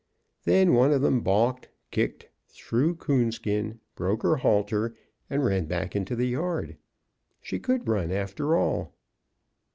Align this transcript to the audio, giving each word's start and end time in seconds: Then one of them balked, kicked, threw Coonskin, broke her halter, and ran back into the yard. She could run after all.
Then 0.45 0.73
one 0.73 0.91
of 0.91 1.03
them 1.03 1.21
balked, 1.21 1.69
kicked, 1.91 2.27
threw 2.47 2.95
Coonskin, 2.95 3.79
broke 3.93 4.23
her 4.23 4.37
halter, 4.37 4.95
and 5.29 5.45
ran 5.45 5.65
back 5.65 5.95
into 5.95 6.15
the 6.15 6.27
yard. 6.27 6.75
She 7.39 7.59
could 7.59 7.87
run 7.87 8.11
after 8.11 8.57
all. 8.57 8.95